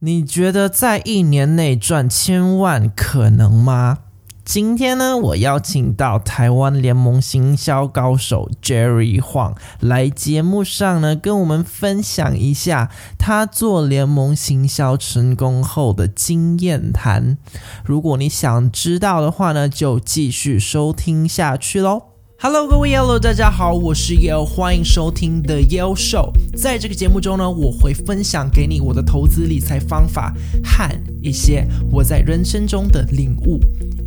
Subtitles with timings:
[0.00, 3.98] 你觉得在一年内赚千万可能吗？
[4.44, 17.36] 今天呢，我邀请到台湾联盟行销高手 Jerry Huang 来节目上呢，跟我们分享一下他做联盟行销成功后的经验谈。
[17.84, 22.17] 如果你想知道的话呢，就继续收听下去喽。
[22.40, 26.30] Hello，各位 Yellow，大家好，我是 Yellow，欢迎收听 The Yellow Show。
[26.56, 30.32] 在这个节目中呢，我会分享给你我的投资理财方法
[30.62, 30.88] 和
[31.20, 33.58] 一些我在人生中的领悟，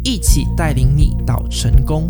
[0.06, 2.10] 一起带领你到成功。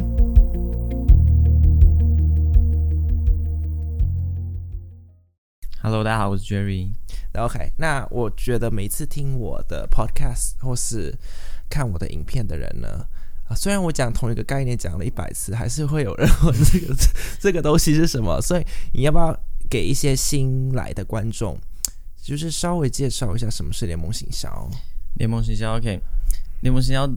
[5.81, 6.91] Hello，大家好，我是 Jerry。
[7.33, 11.17] OK，那我觉得每次听我的 Podcast 或是
[11.67, 13.07] 看我的影片的人呢，
[13.55, 16.95] 虽然我讲同一个概念讲了一百次，还是会有人问这个
[17.39, 18.41] 这个东西是什么。
[18.41, 19.37] 所以你要不要
[19.69, 21.57] 给一些新来的观众，
[22.21, 24.69] 就是稍微介绍一下什么是联盟行销？
[25.15, 25.99] 联盟行销，OK，
[26.61, 27.09] 联盟行销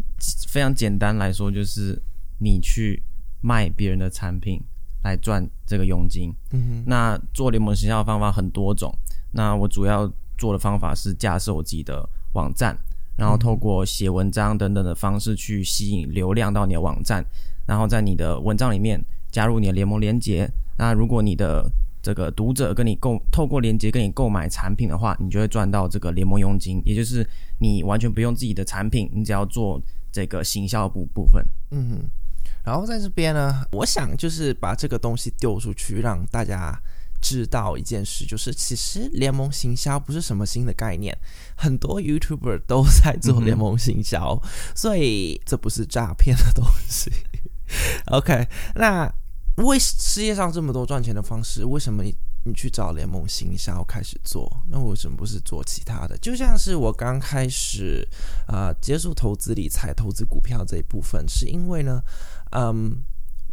[0.48, 2.00] 非常简单来说，就是
[2.38, 3.02] 你去
[3.40, 4.60] 卖别人的产品
[5.02, 6.34] 来赚这个佣金。
[6.50, 6.84] 嗯哼。
[6.86, 8.92] 那做联盟行销的方法很多种，
[9.32, 12.76] 那我主要做的方法是架设我自己的网站。
[13.16, 17.24] 然后透过写文章等等的方式去吸引流量到你的网站，
[17.66, 20.50] 然后在你的文章里面加入你的联盟连接。
[20.76, 21.64] 那如果你的
[22.02, 27.26] 这个读者跟你购透过连接跟你购买产品的话，你就会赚到这个联盟佣金，也就是
[27.58, 31.44] 你完全不用自己的产品，你只要做这个行销部部分。
[31.70, 32.10] 嗯哼，
[32.64, 36.78] 然后在这边呢，我想就是把这个东西丢出去，让大家。
[37.24, 41.16] 知道一件事，就是其实联盟行销不是什么新的概念，
[41.56, 47.10] 很多 YouTuber 都在做联盟行销，嗯、所以这不是诈骗的东西。
[48.12, 49.10] OK，那
[49.56, 54.46] 为世界上这么多赚钱的方式，为什么你你去找联盟行销开始做？
[54.68, 56.18] 那为什么不是做其他的？
[56.18, 58.06] 就像是我刚开始
[58.46, 62.02] 啊、呃、接触投资理财、投资股票这一部分，是因为呢，
[62.50, 63.02] 嗯。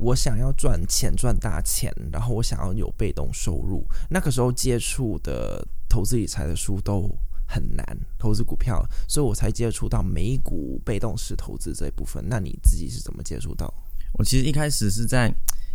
[0.02, 3.85] 我想要赚钱赚大钱，然后我想要有被动收入。
[4.09, 7.07] 那个时候接触的投资理财的书都
[7.47, 7.85] 很难，
[8.17, 12.25] 投资股票，所以我才接触到美股被动式投资这一部分。
[12.28, 13.72] 那你自己是怎么接触到？
[14.13, 15.31] 我其实一开始是在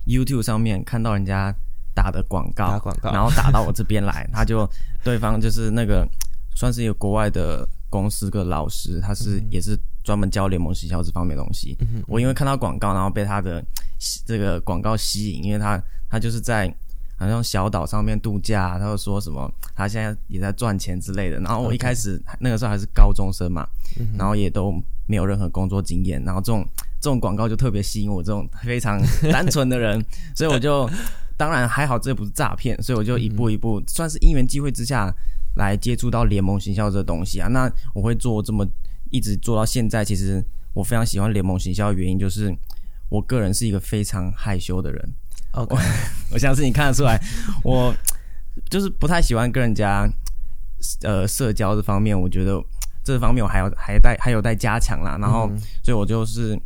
[0.07, 1.55] YouTube 上面看到人家
[1.95, 4.69] 打的广告，打广告，然后打到我这边来，他就
[5.05, 6.05] 对方就是那个
[6.57, 7.67] 算是一个国外的
[7.97, 11.77] 公司个老师，他是也是专门教联盟行销这方面的东西。
[11.81, 13.65] 嗯，我因为看到广告，然后被他的。
[14.27, 16.69] 这个广告吸引，因为他他就是在
[17.17, 21.41] 好像小岛上面度假，他就说什么他现在也在赚钱之类的。
[21.41, 23.67] 然后我一开始那个时候还是高中生嘛，
[24.19, 24.71] 然后也都
[25.07, 26.63] 没有任何工作经验，然后这种
[27.01, 29.01] 这种广告就特别吸引我这种非常
[29.33, 30.05] 单纯的人，
[30.37, 30.87] 所以我就
[31.39, 35.11] 当然还好这不是诈骗，所以我就一步一步算是因缘机会之下
[35.57, 37.49] 来接触到联盟行销这东西啊。
[37.49, 38.67] 那我会做这么
[39.11, 42.55] 一直做到现在，其实我非常喜欢联盟行销的原因就是。
[43.09, 45.15] 我个人是一个非常害羞的人
[45.53, 45.81] ，OK，我，
[46.35, 47.17] 我相信你看得出来，
[47.63, 47.95] 我
[48.69, 50.05] 就是不太喜欢跟人家
[51.03, 52.61] 呃社交这方面，我觉得
[53.05, 55.17] 这方面我还要还待还有待加强啦。
[55.21, 55.49] 然后，
[55.85, 56.61] 所以我就是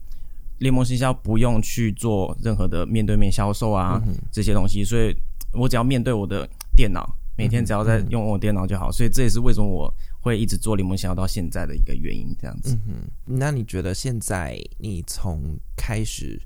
[0.61, 4.01] 联盟行销不用去做任何的面对面销售啊
[4.33, 5.15] 这些东西，所以
[5.53, 7.07] 我只要面对我的电脑，
[7.37, 8.91] 每天只要在用我电脑就好。
[8.93, 9.93] 所以这也是为什么我。
[10.23, 12.75] 会一直做联盟行销到现在的一个原因，这样子。
[12.75, 16.39] 嗯哼，那你觉得现在你从开始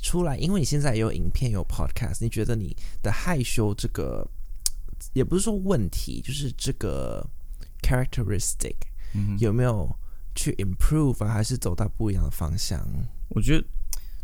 [0.00, 4.24] 出来，因为你现在有影片有 podcast，你觉得你的害羞这个
[5.12, 7.28] 也不是说问题，就是这个
[7.82, 8.76] characteristic，
[9.12, 9.92] 嗯，有没有
[10.36, 12.80] 去 improve 啊，还是走到不一样的方向？
[13.30, 13.66] 我觉得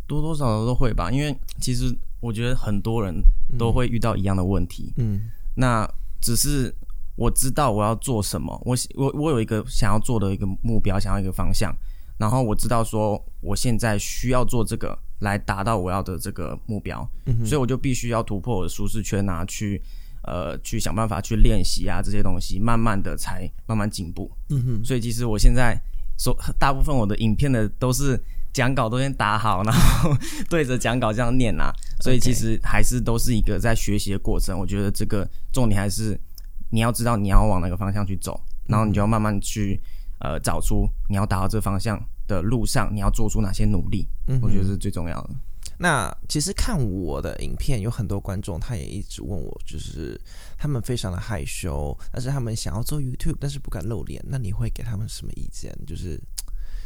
[0.07, 3.21] 多多少少都会吧，因为其实我觉得很多人
[3.59, 4.93] 都会遇到一样的问题。
[4.97, 6.75] 嗯，那只是。
[7.15, 11.71] 我知道我要做什么，我我我有一个想要做的一个目标，想要一个方向，
[12.17, 19.81] 然后我知道说我现在需要做这个来达到我要的这个目标，嗯哼，所以我就必须要突破我的舒适圈啊，去
[20.23, 25.79] 呃去想办法去练习啊这些东西，慢慢的才慢慢进步，嗯哼，所以其实我现在
[26.17, 28.19] 所大部分我的影片的都是
[28.53, 30.17] 讲稿都先打好，然后
[30.49, 36.19] 对着讲稿这样念啊， 所以其实还是都是一个在学习的过程，我觉得这个重点还是。
[36.75, 39.79] 你要知道你要往哪个方向去走，然后你就要慢慢去
[40.21, 44.09] 呃找出你要达到这个方向的路上你要做出哪些努力。
[44.27, 45.31] 嗯，我觉得是最重要的。
[45.77, 50.19] 那其实看我的影片有很多观众，他也一直问我，就是
[50.57, 54.25] 他们非常的害羞，但是他们想要做 YouTube，但是不敢露脸。
[54.27, 55.77] 那你会给他们什么意见？
[55.87, 56.19] 就是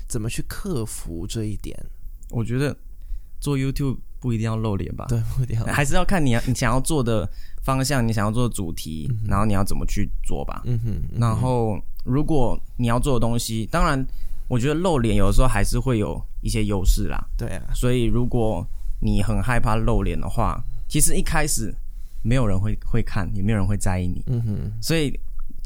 [0.09, 1.77] 怎么去克服这一点？
[2.31, 2.77] 我觉得
[3.41, 5.07] 做 YouTube 不一定要露脸吧？
[5.09, 7.29] 对，不一定要，还是要看你要你想要做的
[7.63, 10.63] 方向，你想要做的主题，嗯、然后你要怎么去做吧。
[10.65, 14.05] 嗯哼，嗯哼，然后如果你要做的东西，当然，
[14.49, 17.25] 我觉得露脸有的时候还是会有一些优势啦。
[17.37, 18.67] 对啊，所以如果
[19.01, 21.75] 你很害怕露脸的话，其实一开始
[22.23, 24.23] 没有人会会看，也没有人会在意你。
[24.27, 25.13] 嗯哼，所以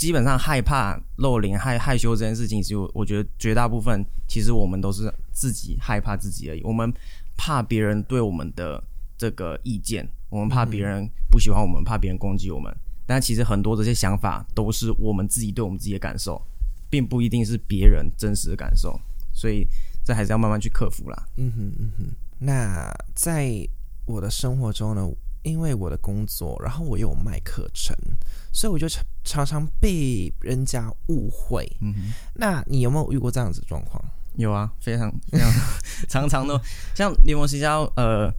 [0.01, 6.63] 基本上害怕露脸、害害羞这件事情，其实我我觉得绝大部分其实我们都是自己害怕自己而已。
[6.63, 6.91] 我们
[7.37, 8.83] 怕别人对我们的
[9.19, 12.75] 这个意见，我们怕别人不喜欢我们，怕别人攻击我们。
[13.07, 16.41] 但其实很多这些想法都是我们自己对我们自己的感受，
[16.89, 18.99] 并不一定是别人真实的感受。
[19.35, 19.69] 所以
[20.03, 21.29] 这还是要慢慢去克服啦。
[21.37, 22.07] 嗯哼嗯哼。
[22.39, 23.69] 那在
[24.07, 25.07] 我的生活中呢，
[25.43, 27.97] 因为我的工作，然后我又有卖课程，
[28.53, 31.71] 所以我就常常常被人家误会。
[31.81, 32.13] 嗯哼。
[32.35, 34.03] 那你有没有遇过这样子的状况？
[34.37, 35.51] 有啊，非常非常
[36.09, 36.59] 常常都
[36.95, 38.33] 像联盟行销，呃，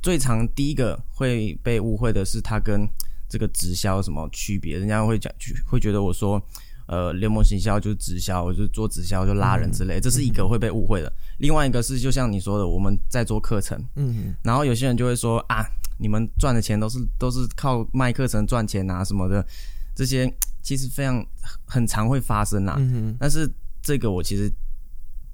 [0.00, 2.88] 最常第一个会被误会的是他跟
[3.28, 4.78] 这个直销有什么区别？
[4.78, 5.32] 人家会讲，
[5.66, 6.40] 会觉得我说，
[6.86, 11.08] 呃，联盟行销就是直销，我就做直销就拉人之类，这是一个会被误会的。
[11.08, 15.66] 嗯、另外一个是，就像你说的，我们在做课程，嗯哼，然后有些人就会说啊，
[16.02, 19.46] 你们赚的钱都是都是靠卖课程赚钱啊什么的，
[19.94, 21.24] 这些 其实非常
[21.64, 22.74] 很常会发生啊。
[22.78, 23.50] 嗯，但是
[23.80, 24.52] 这个我其实。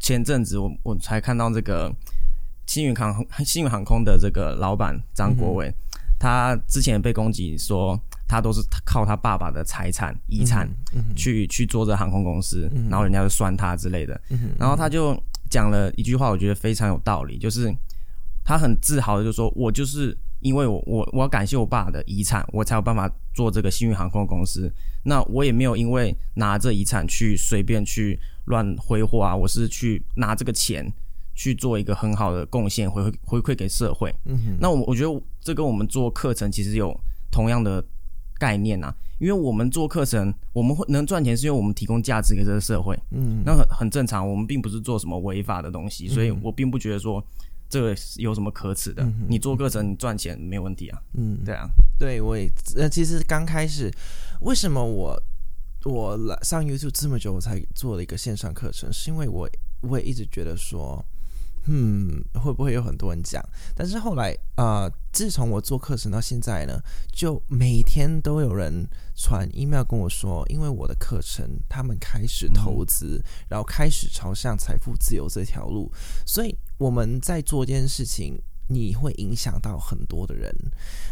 [0.01, 1.93] 前阵子我我才看到这个
[2.69, 5.75] 星宇航空星宇航空的这个老板张国伟，嗯、
[6.21, 10.71] 他之前被攻击说他都是靠他爸爸的财产遗产
[11.17, 15.21] 去、嗯、去做这航空公司，嗯、然后人家就酸他之类的，嗯、然后他就
[15.51, 17.75] 讲了一句话，我觉得非常有道理，就是
[18.45, 24.71] 他很自豪的就说：“我就是因为我我我要感谢我爸的遗产，我才有办法做这个幸运航空公司。
[25.05, 28.19] 那我也没有因为拿这遗产去随便去。”
[28.49, 29.37] 乱挥霍啊！
[29.37, 30.91] 我是去拿这个钱
[31.35, 34.11] 去做一个很好的贡献，回回馈给社会。
[34.25, 36.99] 嗯哼，那我我觉得这跟我们做课程其实有
[37.31, 37.85] 同样的
[38.39, 42.99] 概念啊，因为我们做课程，我们会能赚钱，是因为我们提供价值给这个社会。
[43.11, 47.23] 嗯，那很很正常，我们并不是做什么违法的东西，所以我并不觉得说
[47.69, 49.03] 这个有什么可耻的。
[49.03, 51.03] 嗯，你做课程，你赚钱没有问题啊。
[51.15, 51.69] 嗯，对啊，
[51.99, 53.91] 对我也呃，其实刚开始
[54.41, 55.23] 为什么我。
[55.85, 59.49] 我来上 YouTube 这么久，我才做了一个线上课程，是因为我
[59.81, 61.03] 我也一直觉得说，
[61.67, 63.41] 嗯，会不会有很多人讲？
[63.77, 66.83] 但是后来啊、呃，自从我做课程到现在呢，
[67.13, 75.91] 就每天都有人传 email 跟我说，因为我的课程，他们开始投资，然后开始朝向财富自由这条路。
[76.27, 80.55] 所以我们在做一件事情，你会影响到很多的人。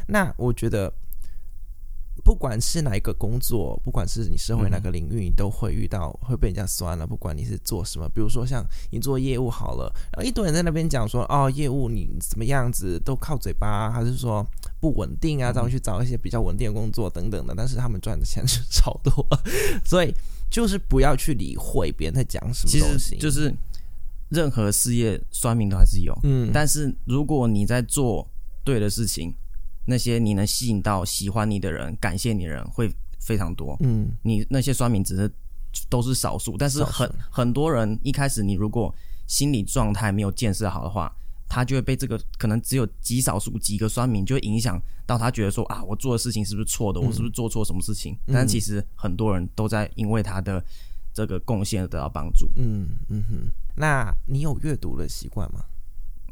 [0.08, 0.92] 那我觉得。
[2.24, 7.06] 不管是哪一个工作，不管是你社会哪个领域，你都会遇到会被人家酸了。
[7.06, 14.44] 不管你是做什么，比如说像你做业务好了，然后一堆人在那边讲说，哦，业务你怎么样子都靠嘴巴，还是说
[14.80, 15.52] 不稳定啊？
[15.52, 17.54] 咱们去找一些比较稳定的工作等等的。
[17.54, 19.12] 但是他们赚的钱是超多，
[19.84, 20.12] 所以
[20.50, 23.18] 就是不要去理会别人在讲什么东西。
[23.18, 23.54] 就是
[24.36, 28.28] 任何事业酸民都还是有，嗯，但是如果你在做
[28.62, 29.34] 对的事情。
[29.88, 33.76] 那些你能吸引到喜欢你的人、感谢你的人会非常多。
[33.78, 35.30] 嗯，你那些酸民只是
[35.88, 38.92] 都是少数，但是很很多人一开始你如果
[39.28, 41.14] 心理状态没有建设好的话，
[41.48, 47.00] 他就会被这个可能只有极少数几个酸民就会影响到他觉得说啊，我做的事情是不是错的？
[47.00, 48.18] 我是不是做错什么事情？
[48.26, 50.60] 嗯，但其实很多人都在因为他的
[51.14, 52.50] 这个贡献而得到帮助。
[52.56, 55.60] 嗯嗯哼，那你有阅读的习惯吗？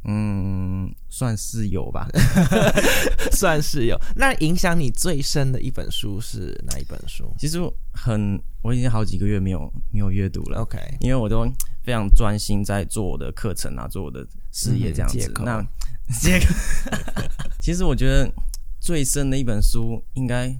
[0.06, 2.06] 嗯，算是有吧，
[3.32, 3.98] 算是有。
[4.16, 7.34] 那影响你最深的一本书是哪一本书？
[7.38, 7.58] 其实
[7.94, 10.60] 很，我已经好几个月没有没有阅读了。
[10.60, 11.50] OK，因为我都
[11.82, 15.32] 非常专心在做我的课程啊，做我的事业这样子。
[15.38, 15.66] 嗯、那
[16.20, 16.46] 这个，
[17.60, 18.30] 其实我觉得
[18.78, 20.54] 最深的一本书应，应该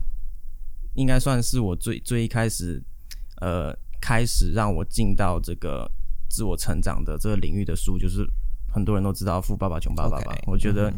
[0.95, 2.83] 应该算是我最最一开始，
[3.43, 5.87] 呃，开始让我进到这个
[6.35, 8.29] 自我成长的这个领域的书，就是。
[8.75, 10.93] 很多人都知道《富爸爸穷爸爸》吧？Okay, 我觉得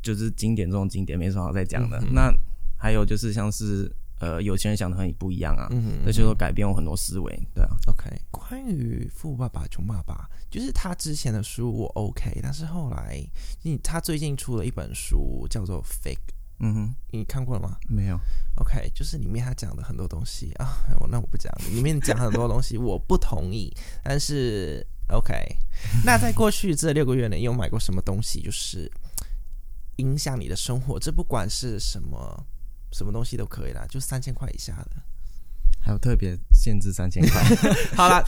[0.00, 1.98] 就是经典中的经典，没什么好再讲的。
[2.02, 2.32] 嗯、那
[2.78, 7.36] 还有就是像是呃，有钱人想的和你不一样啊，嗯、那就改变我很多思维。
[7.52, 8.08] 对啊，OK。
[8.30, 13.20] 关于《富爸爸穷爸爸》，就是他之前的书我 OK，但是后来
[13.62, 16.14] 你他最近出了一本书叫做《Fake》，
[16.60, 17.76] 嗯哼，你看过了吗？
[17.88, 18.18] 没有。
[18.56, 21.52] OK，就是里面他讲的很多东西啊，我那我不讲。
[21.70, 24.86] 里面讲很多东西 我不同意，但是。
[25.08, 25.34] OK，
[26.02, 28.90] 那在过去这六个月呢，你有买过什么东西，就是
[29.96, 30.98] 影响你的生活？
[30.98, 32.46] 这不管是什么
[32.90, 35.02] 什么东西都可以啦，就三千块以下的。
[35.82, 37.42] 还有特别限制三千块。
[37.94, 38.24] 好了，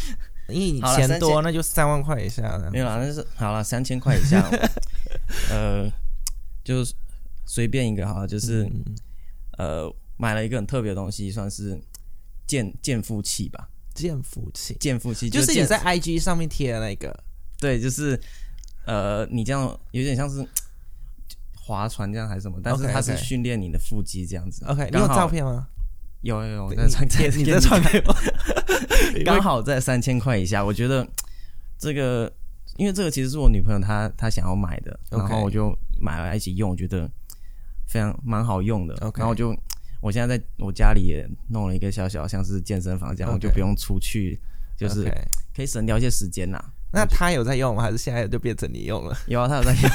[0.49, 2.71] 因为你钱多，那就三万块以下的。
[2.71, 4.47] 没有啦，那是好了，三千块以下。
[5.49, 5.90] 呃，
[6.62, 6.85] 就
[7.47, 8.85] 随便一个哈，就是、嗯、
[9.57, 11.81] 呃，买了一个很特别的东西，算是
[12.47, 13.71] 健健腹器吧。
[13.95, 17.19] 健腹器，健腹器就是你在 IG 上面贴的那个，
[17.59, 18.21] 对，就是
[18.85, 19.62] 呃，你这样
[19.93, 20.47] 有点像是
[21.57, 24.67] 划船这样还是什么，但是它是训练你的腹肌这样子。
[24.67, 25.67] OK，你有照片吗？
[26.21, 28.15] 有有有，在传贴，你在传给我，
[29.25, 30.62] 刚好在三千块以下。
[30.62, 31.07] 我觉得
[31.79, 32.31] 这个，
[32.76, 37.11] 因为这个其实是我女朋友她她想要买的，然后我就买来一起用，我觉得
[37.87, 38.95] 非常蛮好用的。
[39.14, 39.57] 然后我就。
[40.02, 44.38] 我现在在我家里也弄了一个小小像是健身房这样，我就不用出去，
[44.76, 45.11] 就是
[45.55, 46.62] 可以省掉一些时间呐。
[46.93, 47.83] 那他有在用吗？
[47.83, 49.16] 还是现在就变成你用了？
[49.26, 49.90] 有啊，他有在用。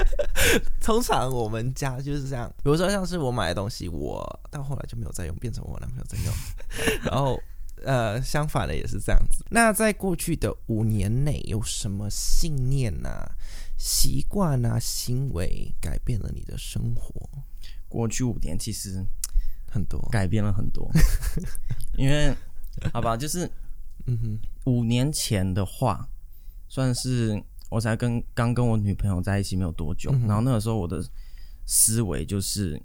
[0.80, 6.34] 通常我们家就是这样，比如说像是我买的东西，我到后来就没有再用，变成我男朋友在用。
[7.04, 7.38] 然后
[7.84, 9.44] 呃，相反的也是这样子。
[9.50, 13.30] 那在过去的五年内，有什么信念啊、
[13.76, 17.28] 习惯啊、行为改变了你的生活？
[17.88, 19.04] 过去五年其实。
[19.68, 20.90] 很多改变了很多，
[21.98, 22.34] 因为
[22.94, 23.44] 好吧，就是
[24.06, 26.08] 嗯哼，五年前的话，
[26.66, 31.04] 算是我才跟刚跟我女朋友在一起没有多久，嗯、然后那个时候我的
[31.66, 32.80] 思维就是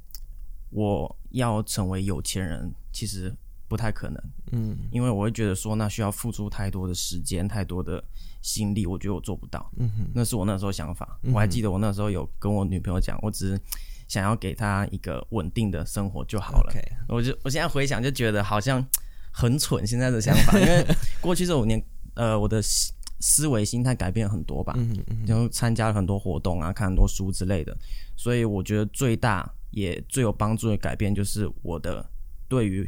[0.71, 3.33] 我要成为有钱人，其实
[3.71, 8.03] 不太可能，嗯，因为我会觉得说那需要付出太多的时间、太多的
[8.41, 13.61] 心力，我觉得我做不到，嗯哼，那是我那时候想法，我还记得我那时候有跟我女朋友讲，我只是。
[14.07, 16.73] 想要给她一个稳定的生活就好了。
[17.07, 18.85] 我就我现在回想就觉得好像
[19.31, 20.85] 很蠢，现在的想法， 因为
[21.21, 21.81] 过去这五年，
[22.15, 27.73] 呃，我的思思维心态改变很多吧，嗯嗯，然后参加了很多活动啊，看很多书之类的，
[28.17, 32.05] 所以我觉得最大也最有帮助的改变就是我的
[32.49, 32.85] 对于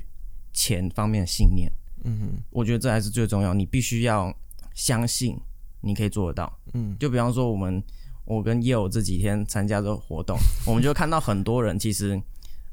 [0.53, 1.72] 钱方面的信念。
[2.03, 4.33] 嗯哼，我觉得这还是最重要，你必须要
[4.74, 5.38] 相信
[5.81, 6.60] 你可以做得到。
[6.74, 7.83] 嗯，就比方说我们。
[8.25, 12.17] 我跟 Yale 这几天参加这个活动，我们就看到很多人其实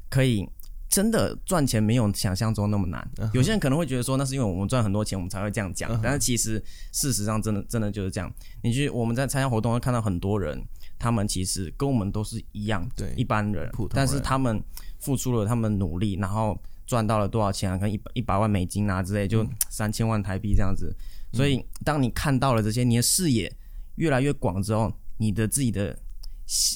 [0.09, 0.47] 可以
[0.87, 3.05] 真的赚钱，没有想象中那么难。
[3.33, 5.99] 有些人可能会觉得说，那是因为我们赚很多钱，我们才会这样讲。
[6.01, 8.33] 但是其实事实上，真的真的就是这样。
[8.63, 10.57] 你去我们在参加活动会看到很多人，
[10.97, 14.63] 他们其实跟我们都是一样，对一般人，普通人，但是他们
[14.99, 16.57] 付出了他们努力，然后
[16.91, 17.77] 赚到了多少钱啊？
[17.77, 20.93] 可能一百一百万美金啊之类，就三千万台币这样子。
[21.31, 23.49] 所以当你看到了这些，你的视野
[23.95, 24.91] 越来越广之后。
[25.21, 25.95] 你的自己的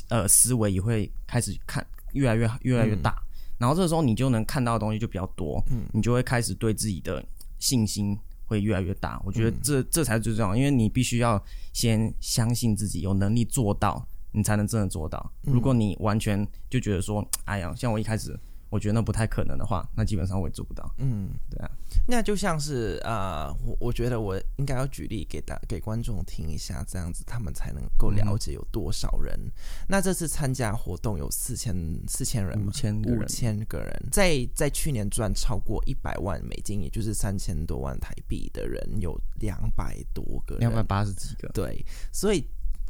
[0.09, 3.25] 呃思维也会开始看越来越越来越大，嗯、
[3.57, 7.25] 然后这时候你就能看到的东西就比较多，嗯，你就会开始对自己的
[7.57, 9.19] 信心会越来越大。
[9.25, 11.43] 我觉得这这才是最重要，因为你必须要
[11.73, 15.33] 先相信自己有能力做到，你才能真的做到。
[15.41, 18.39] 如果你完全就觉得说，哎呀，像我一开始。
[18.75, 20.93] 我觉得那不太可能的话，那基本上我也做不到。
[20.97, 21.71] 嗯，对啊，
[22.05, 29.33] 那就像是啊、呃，我我觉得我应该要举例给大给观众听一下，这样子他们才能够了解有多少人。
[29.45, 29.51] 嗯、
[29.87, 31.73] 那这次参加活动有四千
[32.05, 41.47] 四千人，五千五千个人，在在去年赚超过一百万美金，也就是三千多万台币的人有两百多个人，两百八十几个。
[41.53, 42.45] 对，所以。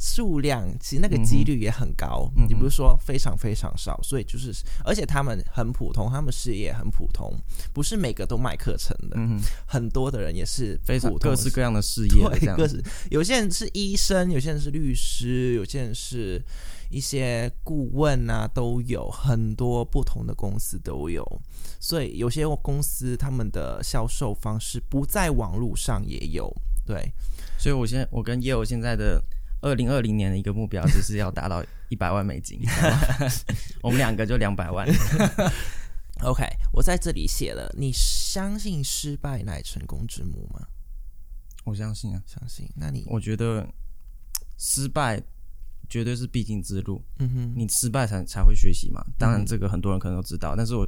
[0.08, 7.34] 数量其实那个几率也很高，你不是说非常非常少，所以就是，而且他们很普通，他们事业很普通，
[7.74, 16.40] 不是每个都卖课程的，嗯、很多的人也是非常各式各样的事业，对，各式，有些人是医生，有些人是律师，有些人是
[16.92, 21.26] 一些顾问啊，都有很多不同的公司都有，
[21.80, 27.12] 所以有些公司他们的销售方式不在网络上也有，对，
[27.58, 29.20] 所以我现在我跟 Yale 现在的。
[29.66, 32.62] 二零二零年的一个目标就是要达到 一百万美金，
[33.82, 34.88] 我们两个就两百万。
[36.22, 40.68] OK，我在这里写了，你相信失败乃成功之母吗？
[41.64, 42.70] 我相信啊，相信。
[42.76, 43.68] 那你我觉得
[44.60, 45.20] 失败
[45.90, 47.04] 绝对是必经之路。
[47.18, 49.04] 嗯哼，你失败才才会学习嘛。
[49.18, 50.88] 当然，这个很多人可能都知道，但是我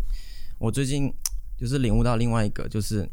[0.60, 1.12] 我最近
[1.58, 3.10] 就是领悟到另外一个，就是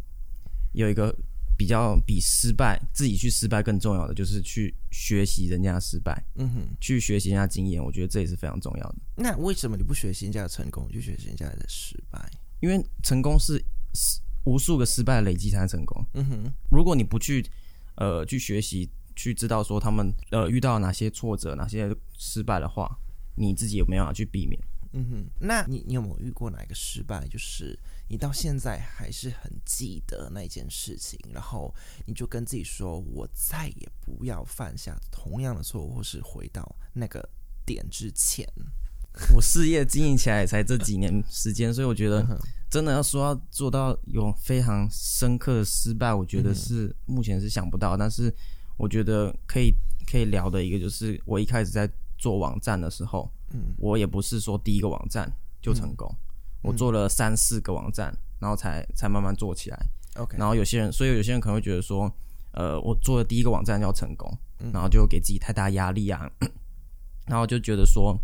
[0.75, 1.17] 有一个。
[1.57, 8.97] 比较比失败自己去失败更重要的，就是去学习人家的失败，嗯哼，去学习人家经验，我觉得这也是非常重要的。
[9.17, 12.21] 那为什么你不学习人家的成功，就学习人家的失败？
[12.61, 13.63] 因为成功是
[14.45, 16.05] 无数个失败累积才成功。
[16.15, 17.45] 嗯哼，如果你不去
[17.97, 22.99] 呃去学习，去知道说他们呃遇到哪些挫折、哪些失败的话，
[23.37, 24.61] 你自己有没有办法去避免？
[24.93, 27.27] 嗯哼，那你你有没有遇过哪一个失败？
[27.29, 31.75] 就是你到现在还是很记得那件事情，然后
[32.07, 37.27] 你就跟自己说：“我再也不要犯下同样的错误，或是回到那个
[37.65, 38.47] 点之前。
[39.35, 42.27] ”我事业经营起来才这几年时间，所以我觉得
[42.69, 47.97] 真的要说要做到有非常深刻的失败，我觉得是目前是想不到。
[47.97, 48.35] 但是
[48.77, 49.73] 我觉得可以
[50.11, 53.33] 可以聊的一个就是我一开始在做网站的时候。
[53.57, 55.33] 嗯，我也不是说第一个网站
[55.63, 56.17] 就成功，嗯、
[56.65, 59.79] 我做了三四个网站，然后才才慢慢做起来。
[60.17, 62.11] OK，然后有些人，所以有些人可能会觉得说，
[62.53, 64.33] 呃，我做的第一个网站要成功，
[64.73, 66.31] 然后就给自己太大压力啊，
[67.27, 68.19] 然后就觉得说，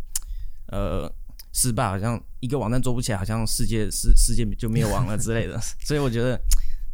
[0.69, 1.13] 呃，
[1.53, 5.61] 失败好像一个网站做不起来，好像世界世世界就灭亡了之类的。
[5.85, 6.41] 所以我觉得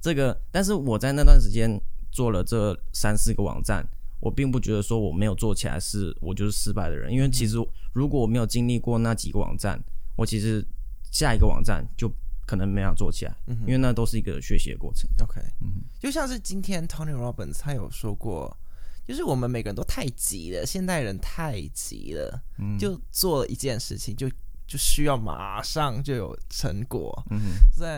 [0.00, 3.86] 这个，但是我在那段时间做了这三四个网站，
[4.18, 7.56] 我并不觉得说我没有做起来是我就是失败的人，因为其实
[7.92, 9.78] 如果我没有经历过那几个网站，
[10.16, 10.66] 我其实
[11.10, 12.10] 下一个网站就。
[12.48, 15.10] 可能没法做起来，嗯因为那都是一个学习的过程。
[15.20, 18.56] OK，嗯，就像是今天 Tony Robbins 他有说过，
[19.04, 24.30] 就是我们每个人都太急了，现代人太急了，嗯，就做了一件事情就
[24.64, 27.20] 就需要马上就有成果。
[27.30, 27.90] 嗯，所以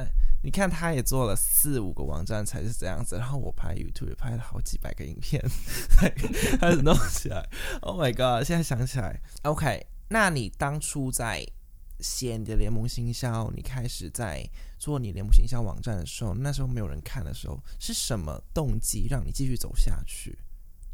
[0.43, 5.45] 你看他也做了四五个网站才是这样子，然后我拍 YouTube 也拍了好几百个影片
[5.91, 7.47] 才开始弄起来。
[7.83, 8.47] Oh my god！
[8.47, 11.47] 现在想起来，OK，那你当初在
[12.01, 20.39] 写你的联盟行销，你开始在做你联盟行销网站的时候，那时候没有人看的时候，是什么动机让你继续走下去？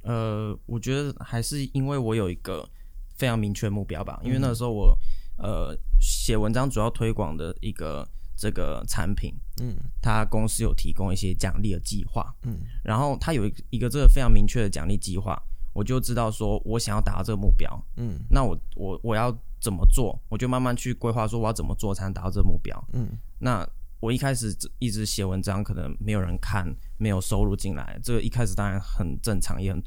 [0.02, 2.68] 呃，我觉得还是因为我有一个
[3.16, 4.20] 非常明确目标吧。
[4.22, 4.98] 因为那时候我
[5.38, 8.06] 呃写文章主要推广的一个
[8.36, 15.40] 这个产品，嗯，他公司有提供一些奖励的计划，嗯，然后他有一一个这个非常明确的奖励计划，
[15.74, 19.36] 我就知道说我想要达到这个目标，嗯，那我我我要。
[19.60, 20.20] 怎么做？
[20.28, 22.88] 我就慢慢去规划，说我要怎么做才能达到这个目标。
[22.92, 23.66] 嗯，那
[23.98, 29.82] 我一开始一直写文章，可能没有人看，没有收入进来，这个一开始当然很正常，也很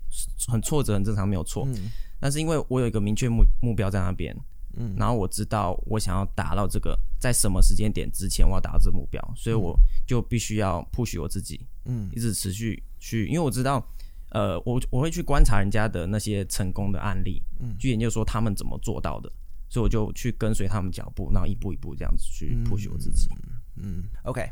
[0.47, 1.63] 很挫折，很正常，没有错。
[1.67, 4.35] 嗯，但是因为我有一个明确目目标在那边，
[4.73, 13.87] 嗯，然后我知道我想要达到这个，在什么时间点之前我要达到这个目标，所以我就必须要 push 我自己，嗯，一直持续去，因为我知道，
[14.29, 19.31] 呃，我我会去观察人家的那些成功的案例，嗯，去研究说他们怎么做到的。
[19.69, 23.27] 所以我就去跟随他们脚步，然后一步一步这样子去 push 我自己。
[23.75, 24.49] 嗯，嗯，OK，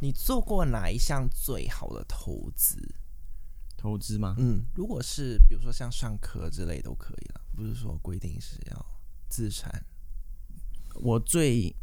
[0.00, 2.76] 你做过哪一项最好的投资？
[3.74, 4.34] 投资吗？
[4.38, 8.86] 嗯，如果是比如说像上课之类都可以了，不是说规定是要
[9.30, 9.82] 资产。
[10.96, 11.74] 我最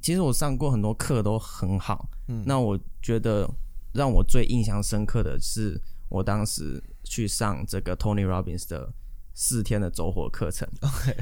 [0.00, 2.08] 其实我上过很多课都很好。
[2.28, 3.48] 嗯，那我觉得
[3.92, 8.92] 让我最印象深刻的是我当时去上这个 Tony Robbins 的。
[9.40, 10.68] 四天的走火课程.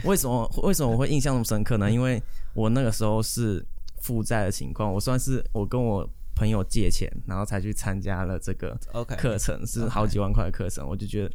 [0.05, 1.90] 为什么为什么我会印象那么深刻呢？
[1.90, 2.18] 因为
[2.55, 3.62] 我那个时候是
[4.01, 8.75] 负债的情况，我算是我跟我朋友借钱，然后才去参加了这个
[9.18, 11.35] 课程.是好几万块的课程.我就觉得，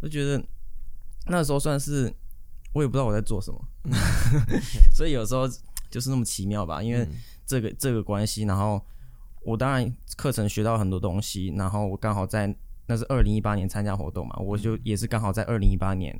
[0.00, 0.42] 我觉得
[1.26, 2.10] 那时候算是
[2.72, 3.60] 我也不知道我在做什么，
[4.90, 5.46] 所以有时候
[5.90, 7.06] 就是那么奇妙吧，因为
[7.44, 8.82] 这个这个关系，然后
[9.44, 12.54] 我当然课程学到很多东西，然后我刚好在。
[12.86, 16.14] 那是二零一八年参加活动嘛，我就也是刚好在二零一八年，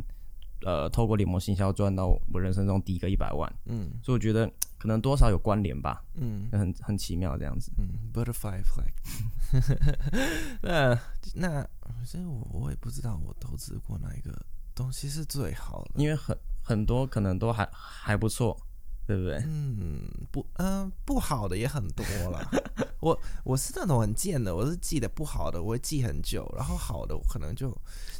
[0.64, 10.18] 呃，透过联盟行销赚到我人生中第一个一百万，嗯，所以我觉得可能多少有关联吧，嗯，很很奇妙这样子，嗯，Butterfly Effect，
[10.64, 10.98] 那
[11.34, 11.68] 那
[12.02, 14.34] 所以我我也不知道我投资过哪一个
[14.74, 18.58] 东西是最好的，因为很很多可能都还还不错。
[19.06, 19.36] 对不对？
[19.46, 22.50] 嗯，不，嗯、呃，不好的也很多了。
[23.04, 27.70] 我我是那种很贱的，我是记得不好的，我会记很久，然后好的我可能就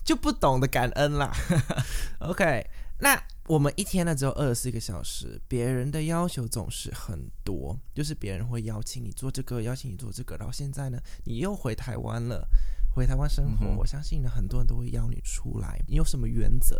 [0.04, 1.32] 就不懂得感恩啦。
[2.20, 2.68] OK，
[2.98, 12.46] 那我们一天呢只有二十四个小时，别人的要求总是很多，就是别人会邀请你做这个，邀请你做这个，然后现在呢，你又回台湾了，
[12.94, 15.82] 回台湾生活，嗯、我相信呢，很多人都会邀你出来。
[15.88, 16.76] 你有什么原则？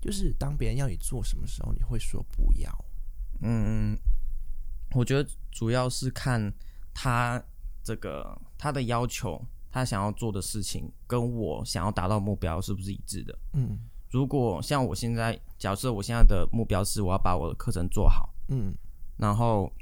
[0.00, 2.84] 就是当别人要你做什么时候，你会说不要？
[3.42, 3.96] 嗯，
[4.96, 6.52] 我觉得主要是看
[6.92, 7.42] 他
[7.82, 13.38] 这个他的要求，他想要做的事情跟我想要达到目标是不是一致的。
[13.54, 13.78] 嗯，
[14.10, 18.74] 如果像我现在，假设我现在的目标是我要把我的课程做好，嗯，
[19.16, 19.72] 然后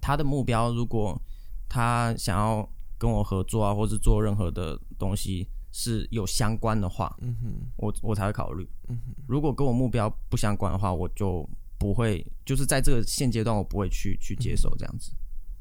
[0.00, 1.20] 他的目标如果
[1.68, 8.68] 他想要跟我合作啊，或是做任何的东西是有相关的话，嗯哼，我我才会考虑。
[8.88, 11.48] 嗯哼，如果跟我目标不相关的话，我就。
[11.80, 15.12] 不会，就是在这个现阶段，我不会去去接受这样子。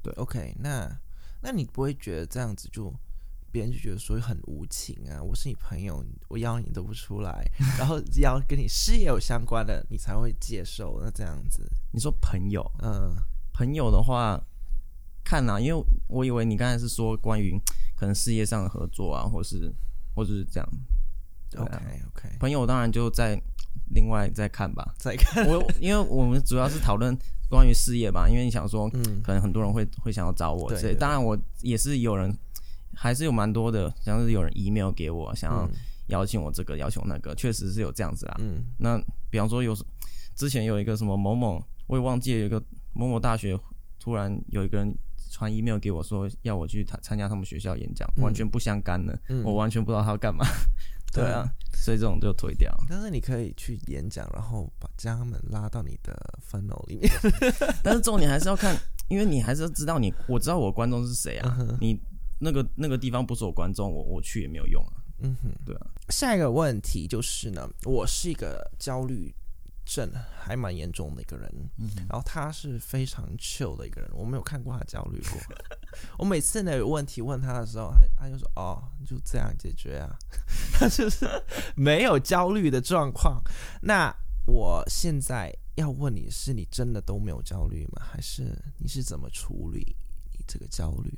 [0.01, 0.89] 对，OK，那
[1.41, 2.93] 那你不会觉得这样子就
[3.51, 5.21] 别人就觉得说很无情啊？
[5.21, 7.45] 我是你朋友，我邀你都不出来，
[7.77, 10.99] 然后要跟你事业有相关的，你才会接受。
[11.01, 13.15] 那这样子，你说朋友，嗯，
[13.53, 14.39] 朋友的话，
[15.23, 17.59] 看啊，因为我以为你刚才是说关于
[17.95, 19.73] 可能事业上的合作啊，或是
[20.15, 20.69] 或者是这样。
[21.55, 23.41] 啊，OK OK，朋友当然就在。
[23.87, 25.47] 另外再看吧，再看。
[25.47, 27.17] 我因为我们主要是讨论
[27.49, 30.93] 关于事业吧，因为你想说，嗯，可能很多人会会想要找我，对。
[30.95, 32.35] 当然我也是有人，
[32.93, 35.69] 还是有蛮多的，像是有人 email 给我，想要
[36.07, 38.35] 邀请我这个，邀请我那个，确实是有这样子啦。
[38.39, 38.63] 嗯。
[38.77, 39.75] 那比方说有，
[40.35, 42.61] 之前有一个什么某某，我也忘记了，有一个
[42.93, 43.57] 某某大学
[43.99, 44.95] 突然有一个人
[45.31, 50.45] 传 email 给我说要我去参参加他们学校演讲，嗯、完全不相干的，嗯、我完全不知道他要干嘛。
[51.11, 52.71] 对啊，对所以这种就推掉。
[52.89, 56.13] 但是你可以去演讲，然后把将他们拉到你的
[56.49, 57.09] funnel 里面。
[57.81, 61.57] 但是重点还是要看，因为你还是要知道你，我知道我观众是谁啊。
[61.59, 61.99] 嗯、你
[62.39, 64.93] 那个那个地方不是我观众，我我去也没有用啊。
[65.21, 65.87] 嗯哼，对啊。
[66.09, 69.33] 下一个问题就是呢，我是一个焦虑
[69.89, 70.07] 症
[70.39, 75.41] 还蛮严重的一个人，嗯、然后他是非常 chill 的一个人，我没有看过他焦虑过。
[76.19, 80.15] 我每次呢有问题问他的时候，他他就说：“哦，就这样解决啊。
[80.77, 81.27] ”他就是
[81.75, 83.41] 没有焦虑的状况。
[83.81, 88.05] 那我现在要问你是，你真的都没有焦虑吗？
[88.11, 89.95] 还是你是怎么处理
[90.33, 91.11] 你这个焦虑？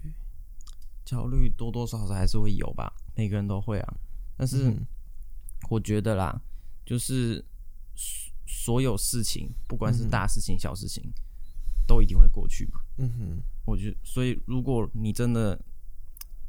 [1.04, 3.94] 焦虑多多少少还是会有吧，每个人都会啊。
[4.38, 4.74] 但是
[5.70, 6.42] 我觉得啦，
[6.86, 7.44] 就是。
[8.54, 11.10] 所有事情，不管是大事情、小事情，
[11.88, 12.82] 都一定会过去嘛。
[12.98, 15.58] 嗯哼，我觉得，所以如果你真的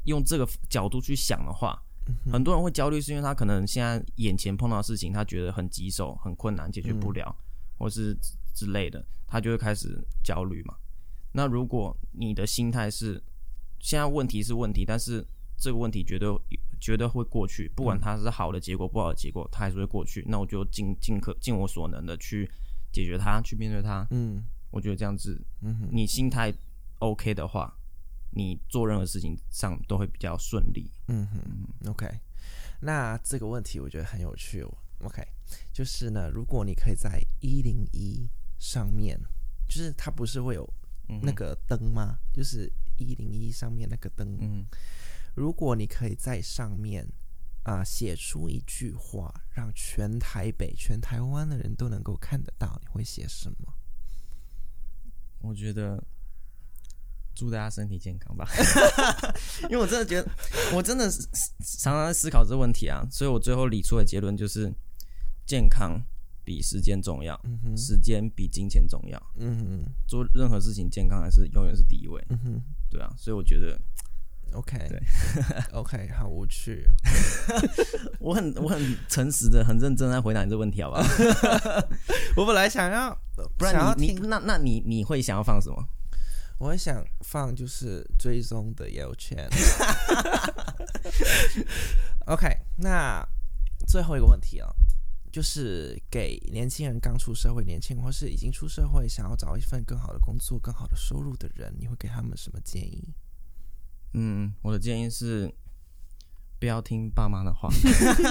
[0.03, 1.81] 用这个角度去想的话，
[2.29, 7.33] 很多人会焦虑，是因为他可能现在眼前碰到的事情，他觉得很棘手、很困难，解决不了，
[7.77, 8.15] 或是
[8.53, 10.75] 之类的，他就会开始焦虑嘛。
[11.31, 13.23] 那如果你的心态是，
[13.79, 15.25] 现在问题是问题，但是
[15.57, 16.29] 这个问题绝对
[16.83, 20.21] 绝对会过去，不管它是好的结果、不好的结果，它还是会过去。
[20.27, 22.45] 那我就尽尽可尽我所能的去
[22.91, 24.05] 解决它，去面对它。
[24.11, 26.53] 嗯，我觉得这样子，嗯哼，你心态
[26.99, 27.73] OK 的话，
[28.31, 30.91] 你做任何事情上都会比较顺利。
[31.07, 32.05] 嗯哼，OK。
[32.81, 34.77] 那这个问题我觉得很有趣哦。
[35.05, 35.25] OK，
[35.71, 38.27] 就是呢，如果你可以在一零一
[38.59, 39.17] 上面，
[39.69, 40.69] 就是它不是会有
[41.21, 42.19] 那个灯吗？
[42.19, 44.37] 嗯、就是一零一上面那个灯。
[44.41, 44.65] 嗯。
[45.35, 47.07] 如果你可以在上面
[47.63, 53.73] 啊写出一句话，让全台北、全台湾的人都能够看得到，你会写什么？
[55.39, 56.01] 我觉得
[57.35, 58.47] 祝大家身体健康吧，
[59.63, 60.31] 因为我真的觉得，
[60.75, 61.27] 我真的是
[61.79, 64.71] 常常在思考这个问题啊，所以我最后理出的结论就是：
[65.45, 65.99] 健康
[66.45, 69.19] 比时间重要，嗯、时间比金钱重要。
[69.37, 72.23] 嗯哼，做任何事情，健康还是永远是第一位。
[72.29, 73.79] 嗯哼，对啊，所以我觉得。
[74.53, 75.01] OK，对，
[75.73, 76.85] OK，好无趣。
[78.19, 81.03] 我 很我很诚实的、很认真在回答你这问题，好不好？
[82.37, 83.17] 我本来想要，
[83.57, 85.83] 不然你，你那那你你会想要放什么？
[86.59, 89.49] 我会想放就是追踪的标签。
[92.27, 93.27] OK，那
[93.87, 94.73] 最后一个问题哦，
[95.31, 103.13] 就是给年轻人刚出社会、年轻人或是已经出社会想要找一份更好的工作、更好的收入的人，你会给他们什么建议？
[104.13, 105.51] 嗯，我的建议是
[106.59, 107.69] 不要听爸妈的话，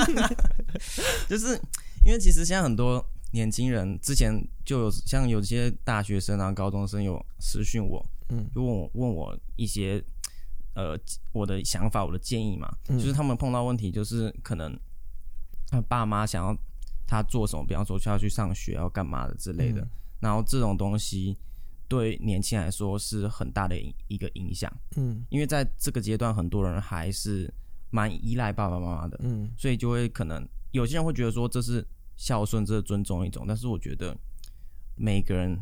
[1.29, 1.61] 就是
[2.05, 4.33] 因为其实现在很多年轻人之前
[4.65, 10.03] 就有像有些大学生啊、高中生有私讯我，嗯，就问我问我一些
[10.75, 10.99] 呃
[11.33, 14.79] 我的想法、我的建议嘛，嗯、就是他们碰到问题，就是可能
[15.69, 16.57] 他爸妈想要
[17.07, 19.91] 他做什么，比方说要去上学要干嘛的之类的，嗯、
[20.21, 21.37] 然后这种东西。
[21.93, 23.77] 对年轻人来说是很大的
[24.09, 27.53] 一个影响，嗯，因为在这个阶段，很多人还是
[27.91, 34.17] 蛮依赖爸爸妈妈的，嗯，所以就会可能有些人会觉得说这是孝顺，这是尊重一种，但是我觉得
[34.97, 35.55] 每个人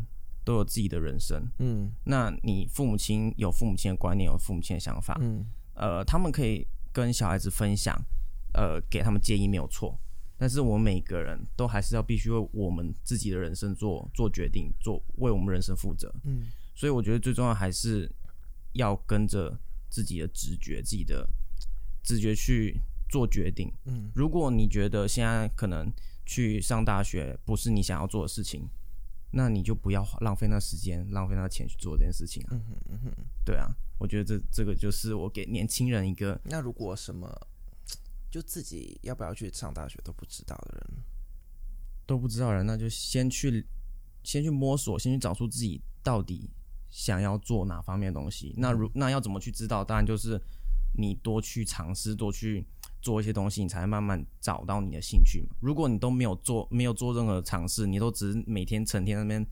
[0.45, 8.01] 都有自己的人生，嗯，那你父母亲有父母亲的观念，有父母亲的想法，嗯，呃，他们可以跟小孩子分享，
[8.53, 9.99] 呃，给他们建议没有错。
[10.41, 16.11] 但是我们每个人都还是要必须为我们自己的人生做做决定，做为我们人生负责。
[16.25, 18.11] 嗯，所以我觉得最重要还是
[18.73, 19.55] 要跟着
[19.91, 21.29] 自己的直觉，自己的
[22.03, 23.71] 直觉去做决定。
[23.85, 25.93] 嗯，如果你觉得现在可能
[26.25, 28.67] 去上大学不是你想要做的事情，
[29.33, 32.49] 那你就不要浪费那时间，浪费那钱去做这件事情啊。
[32.53, 33.13] 嗯哼，嗯哼，
[33.45, 36.41] 对啊，我觉得这这个就是我给年轻人一个。
[36.45, 37.31] 那如果什么？
[38.31, 41.03] 就自己要不要去上大学都不知道的人，
[42.07, 43.67] 都不知道人，那就先去，
[44.23, 46.49] 先去摸索，先去找出自己到底
[46.91, 48.55] 想要做哪方面的东西。
[48.57, 49.85] 那如那要怎么去知道？
[49.85, 50.41] 当然就是
[50.97, 52.65] 你多去尝试，多去
[53.03, 55.57] 做一些东西，你才慢慢找到你的兴趣嘛。
[55.61, 59.45] 如果你都没有做，没有做任何尝试，你都只是每天成天那边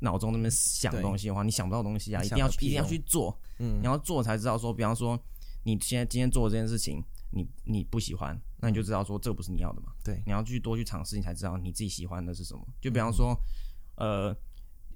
[0.00, 2.22] 脑中那边想东西的话，你想不到东西啊！
[2.22, 5.18] 一定要一定要去做，嗯，你要做才知道说，比方说
[5.64, 7.02] 你现在今天做这件事情。
[7.30, 9.92] 你你不喜欢，那你就知道说这不是你要的嘛。
[10.04, 12.66] 对，你要去多去尝试，你才知道你自己喜欢的是什么。
[12.80, 13.34] 就比方说，
[13.96, 14.36] 嗯、呃，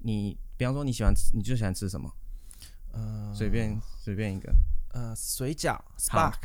[0.03, 2.11] 你比方说你喜欢吃，你就喜欢吃什么？
[2.93, 4.55] 呃，随便随便一个。
[4.91, 6.39] 呃，水饺，Spark。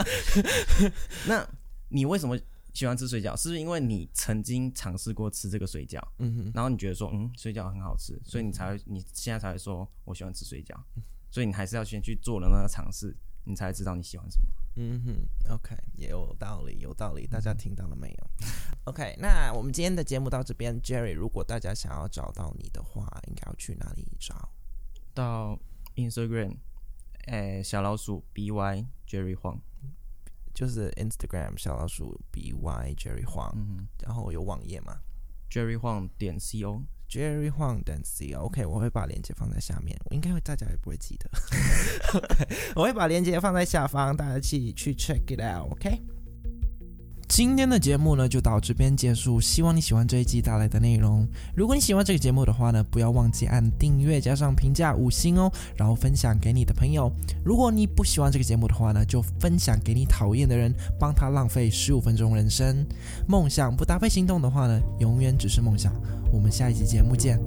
[1.26, 1.48] 那
[1.88, 2.38] 你为什么
[2.74, 5.98] 喜欢吃水饺，是不是因为你曾经尝试过吃这个水饺？
[6.18, 10.74] 嗯哼，然后你觉得说，嗯，水饺很好吃，所以你才会，你现在才会说我喜欢吃水饺。
[11.30, 14.46] 所以你还是要先去做了那个尝试，你才知道你喜欢什么。
[14.76, 18.30] 嗯哼，OK，也有道理，有道理，大家听到了没有
[18.84, 24.48] ？OK，那我们今天的节目到这边，Jerry，如果大家想要找到你的话，应该要去哪里找？
[25.12, 25.58] 到
[25.96, 26.56] Instagram，
[27.26, 29.58] 诶，小老鼠 BY Jerry Huang，
[30.54, 35.00] 就是 Instagram 小老鼠 BY Jerry Huang，嗯，然后有网页嘛
[35.50, 36.82] ？Jerry Huang 点 CO。
[37.10, 41.28] Jerry Huang 等 C，OK，我会把链接放在下面，我应该会大家也不会记得
[42.76, 46.00] 我会把链接放在下方，大家去去 check it out，OK。
[47.30, 51.24] 今天的节目呢就到这边结束，希望你喜欢这一集带来的内容。
[51.54, 57.08] 如果你喜欢这个节目的话呢，不要忘记按订阅加上评价五星哦，然后分享给你的朋友。
[57.44, 62.84] 如果你不喜欢这个节目的话呢，就分享给你讨厌的人，帮他浪费十五分钟人生。
[63.28, 65.94] 梦想不搭配行动的话呢，永远只是梦想。
[66.32, 67.38] 我们下一集节目见。